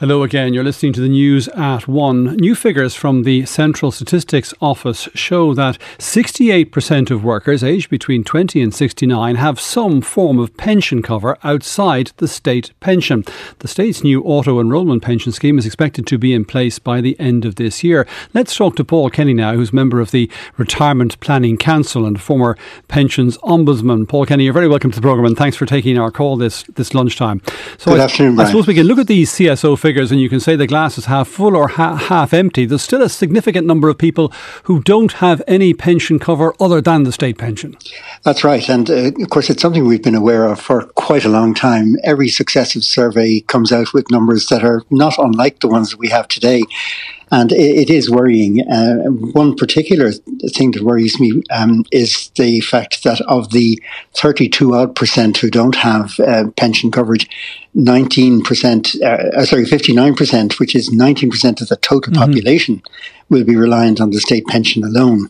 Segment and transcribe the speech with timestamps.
[0.00, 0.52] Hello again.
[0.52, 2.34] You're listening to the news at one.
[2.34, 8.60] New figures from the Central Statistics Office show that 68% of workers aged between 20
[8.60, 13.24] and 69 have some form of pension cover outside the state pension.
[13.60, 17.18] The state's new auto enrolment pension scheme is expected to be in place by the
[17.20, 18.04] end of this year.
[18.34, 22.58] Let's talk to Paul Kenny now, who's member of the Retirement Planning Council and former
[22.88, 24.08] pensions ombudsman.
[24.08, 26.64] Paul Kenny, you're very welcome to the programme and thanks for taking our call this,
[26.74, 27.40] this lunchtime.
[27.78, 28.48] So Good afternoon, Brian.
[28.48, 30.96] I suppose we can look at these CSO figures and you can say the glass
[30.96, 34.82] is half full or ha- half empty, there's still a significant number of people who
[34.82, 37.76] don't have any pension cover other than the state pension.
[38.22, 38.66] That's right.
[38.70, 41.96] And uh, of course, it's something we've been aware of for quite a long time.
[42.02, 46.28] Every successive survey comes out with numbers that are not unlike the ones we have
[46.28, 46.62] today
[47.34, 48.60] and it, it is worrying.
[48.70, 50.12] Uh, one particular
[50.54, 53.82] thing that worries me um, is the fact that of the
[54.14, 57.28] 32 odd percent who don't have uh, pension coverage,
[57.76, 59.06] 19%, uh,
[59.38, 62.22] uh sorry, 59%, which is 19% of the total mm-hmm.
[62.22, 62.80] population,
[63.30, 65.28] will be reliant on the state pension alone,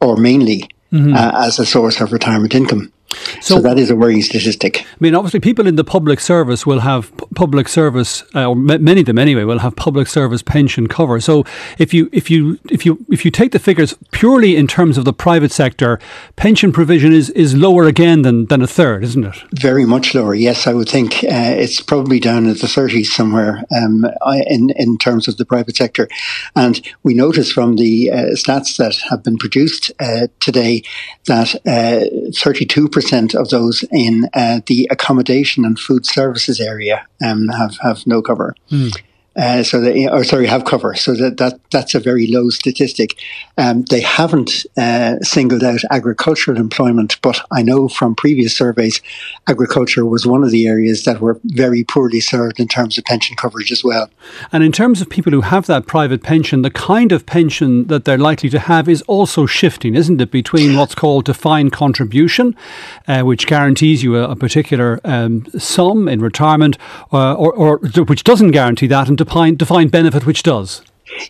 [0.00, 1.14] or mainly mm-hmm.
[1.14, 2.92] Uh, as a source of retirement income.
[3.40, 4.82] So, so, that is a worrying statistic.
[4.82, 8.82] I mean, obviously, people in the public service will have public service, uh, or m-
[8.82, 11.20] many of them anyway, will have public service pension cover.
[11.20, 11.44] So,
[11.78, 15.04] if you if you if you if you take the figures purely in terms of
[15.04, 15.98] the private sector,
[16.36, 19.36] pension provision is is lower again than than a third, isn't it?
[19.52, 20.34] Very much lower.
[20.34, 24.04] Yes, I would think uh, it's probably down at the thirties somewhere um,
[24.46, 26.08] in in terms of the private sector,
[26.56, 30.82] and we notice from the uh, stats that have been produced uh, today
[31.26, 37.06] that uh, thirty two percent of those in uh, the accommodation and food services area
[37.24, 38.54] um, have have no cover.
[38.70, 38.96] Mm.
[39.36, 40.94] Uh, so they, or sorry, have cover.
[40.94, 43.14] So that, that that's a very low statistic.
[43.56, 49.00] Um, they haven't uh, singled out agricultural employment, but I know from previous surveys,
[49.46, 53.36] agriculture was one of the areas that were very poorly served in terms of pension
[53.36, 54.10] coverage as well.
[54.50, 58.04] And in terms of people who have that private pension, the kind of pension that
[58.04, 60.32] they're likely to have is also shifting, isn't it?
[60.32, 62.56] Between what's called defined contribution,
[63.06, 66.76] uh, which guarantees you a, a particular um, sum in retirement,
[67.12, 70.82] uh, or, or which doesn't guarantee that, and defined, defined benefit which does.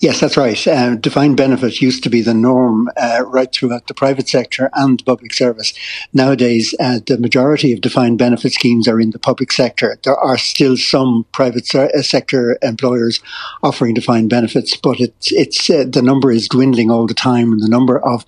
[0.00, 0.66] Yes, that's right.
[0.66, 5.04] Uh, defined benefit used to be the norm uh, right throughout the private sector and
[5.04, 5.74] public service.
[6.14, 9.98] Nowadays, uh, the majority of defined benefit schemes are in the public sector.
[10.02, 13.20] There are still some private uh, sector employers
[13.62, 17.60] offering defined benefits, but it's it's uh, the number is dwindling all the time, and
[17.60, 18.24] the number of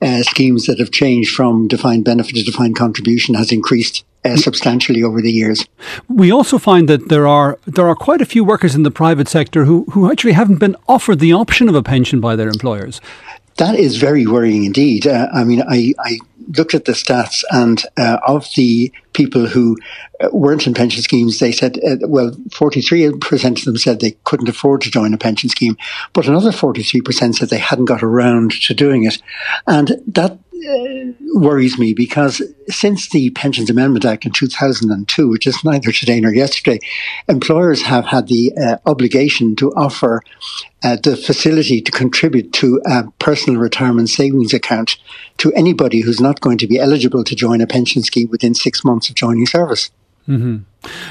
[0.00, 5.02] uh, schemes that have changed from defined benefit to defined contribution has increased uh, substantially
[5.02, 5.66] over the years.
[6.08, 9.28] We also find that there are there are quite a few workers in the private
[9.28, 13.00] sector who, who actually haven't been offered the option of a pension by their employers.
[13.56, 15.06] That is very worrying indeed.
[15.06, 16.18] Uh, I mean, I, I
[16.56, 19.76] looked at the stats, and uh, of the people who
[20.20, 24.48] uh, weren't in pension schemes, they said, uh, well, 43% of them said they couldn't
[24.48, 25.76] afford to join a pension scheme,
[26.12, 29.20] but another 43% said they hadn't got around to doing it.
[29.66, 30.38] And that
[31.34, 36.34] worries me because since the Pensions Amendment Act in 2002, which is neither today nor
[36.34, 36.78] yesterday,
[37.28, 40.22] employers have had the uh, obligation to offer
[40.82, 44.96] uh, the facility to contribute to a personal retirement savings account
[45.38, 48.84] to anybody who's not going to be eligible to join a pension scheme within six
[48.84, 49.90] months of joining service.
[50.28, 50.58] Mm-hmm.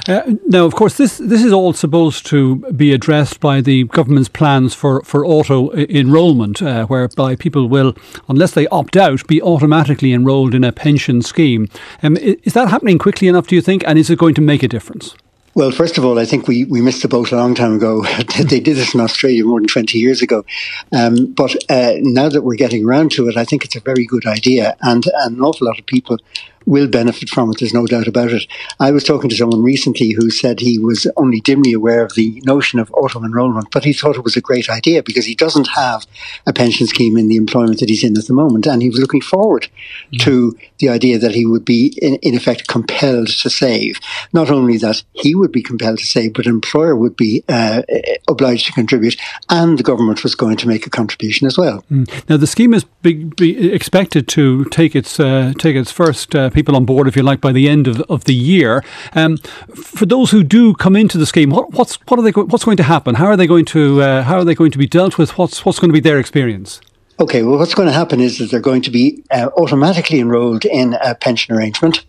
[0.08, 4.30] Uh, now, of course, this this is all supposed to be addressed by the government's
[4.30, 7.96] plans for, for auto enrolment, uh, whereby people will,
[8.28, 11.70] unless they opt out, be automatically enrolled in a pension scheme.
[12.04, 13.84] Um, is that happening quickly enough, do you think?
[13.86, 15.16] And is it going to make a difference?
[15.54, 18.04] Well, first of all, I think we, we missed the boat a long time ago.
[18.38, 20.46] they did this in Australia more than 20 years ago.
[20.94, 24.06] Um, but uh, now that we're getting around to it, I think it's a very
[24.06, 24.78] good idea.
[24.82, 26.20] And, and an awful lot of people
[26.66, 27.58] will benefit from it.
[27.60, 28.48] There's no doubt about it.
[28.80, 32.42] I was talking to someone recently who said he was only dimly aware of the
[32.46, 35.68] notion of auto enrolment, but he thought it was a great idea because he doesn't
[35.70, 36.06] have
[36.46, 38.68] a pension scheme in the employment that he's in at the moment.
[38.68, 39.68] And he was looking forward
[40.14, 40.20] mm.
[40.20, 44.00] to the idea that he would be, in, in, effect, compelled to save.
[44.34, 47.84] Not only that he would be compelled to save, but an employer would be uh,
[48.30, 49.18] obliged to contribute,
[49.50, 51.84] and the government was going to make a contribution as well.
[51.92, 52.30] Mm.
[52.30, 56.50] Now, the scheme is be, be expected to take its, uh, take its first uh,
[56.52, 58.84] people on board, if you like, by the end of, of the year.
[59.14, 59.38] Um,
[59.74, 62.66] for those who do come into the scheme, what, what's what are they go- what's
[62.66, 63.16] going to happen?
[63.16, 65.38] How are they going to uh, how are they going to be dealt with?
[65.38, 66.82] What's what's going to be their experience?
[67.20, 70.66] Okay, well, what's going to happen is that they're going to be uh, automatically enrolled
[70.66, 72.04] in a pension arrangement.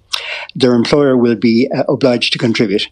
[0.54, 2.88] Their employer will be uh, obliged to contribute.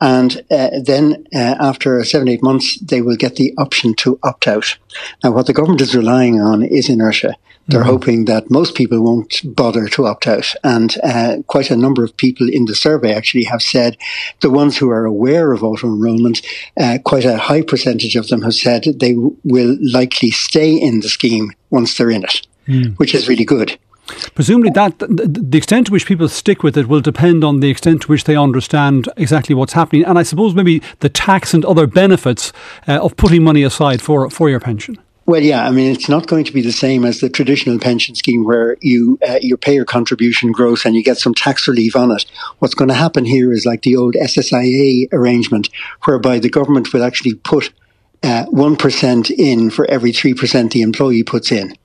[0.00, 4.48] And uh, then uh, after seven, eight months, they will get the option to opt
[4.48, 4.78] out.
[5.22, 7.36] Now, what the government is relying on is inertia.
[7.68, 7.90] They're mm-hmm.
[7.90, 10.54] hoping that most people won't bother to opt out.
[10.64, 13.96] And uh, quite a number of people in the survey actually have said
[14.40, 16.42] the ones who are aware of auto enrolment,
[16.78, 21.00] uh, quite a high percentage of them have said they w- will likely stay in
[21.00, 22.96] the scheme once they're in it, mm.
[22.98, 23.78] which is really good.
[24.34, 28.02] Presumably, that the extent to which people stick with it will depend on the extent
[28.02, 31.86] to which they understand exactly what's happening, and I suppose maybe the tax and other
[31.86, 32.52] benefits
[32.88, 34.98] uh, of putting money aside for for your pension.
[35.30, 38.16] Well, yeah, I mean, it's not going to be the same as the traditional pension
[38.16, 41.94] scheme where you uh, you pay your contribution gross and you get some tax relief
[41.94, 42.24] on it.
[42.58, 45.68] What's going to happen here is like the old SSIA arrangement,
[46.02, 47.72] whereby the government will actually put
[48.24, 51.76] uh, one uh, in for every three percent the employee puts in.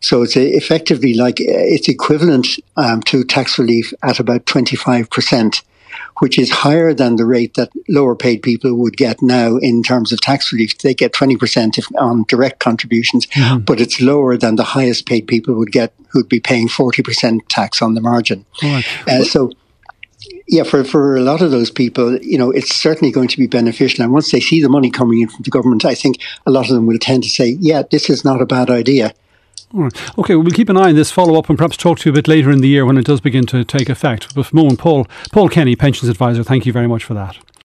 [0.00, 1.44] So it's effectively like uh,
[1.74, 2.46] it's equivalent
[2.78, 5.60] um, to tax relief at about twenty five percent
[6.20, 10.12] which is higher than the rate that lower paid people would get now in terms
[10.12, 10.78] of tax relief.
[10.78, 13.64] They get 20% if, on direct contributions, mm-hmm.
[13.64, 17.82] but it's lower than the highest paid people would get who'd be paying 40% tax
[17.82, 18.46] on the margin.
[18.62, 18.84] Right.
[19.06, 19.52] Uh, so,
[20.48, 23.46] yeah, for, for a lot of those people, you know, it's certainly going to be
[23.46, 24.02] beneficial.
[24.02, 26.68] And once they see the money coming in from the government, I think a lot
[26.68, 29.12] of them will tend to say, yeah, this is not a bad idea.
[29.74, 30.18] All right.
[30.18, 32.12] Okay, well, we'll keep an eye on this follow up and perhaps talk to you
[32.12, 34.34] a bit later in the year when it does begin to take effect.
[34.34, 37.36] But for the moment, Paul, Paul Kenny, Pensions Advisor, thank you very much for that.